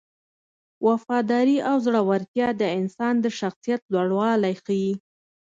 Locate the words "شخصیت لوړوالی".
3.39-4.53